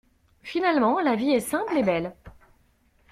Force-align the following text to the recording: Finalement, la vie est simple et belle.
Finalement, 0.41 0.99
la 0.99 1.15
vie 1.15 1.29
est 1.29 1.39
simple 1.41 1.77
et 1.77 1.83
belle. 1.83 2.15